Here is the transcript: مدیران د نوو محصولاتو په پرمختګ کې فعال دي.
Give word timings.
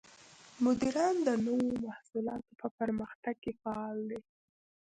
مدیران 0.63 1.15
د 1.27 1.29
نوو 1.45 1.69
محصولاتو 1.85 2.51
په 2.61 2.67
پرمختګ 2.77 3.35
کې 3.43 3.51
فعال 3.61 3.97
دي. 4.09 4.19